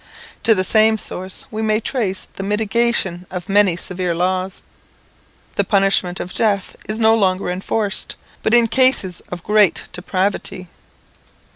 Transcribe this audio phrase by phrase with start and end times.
[0.45, 4.63] To the same source we may trace the mitigation of many severe laws.
[5.57, 10.69] The punishment of death is no longer enforced, but in cases of great depravity.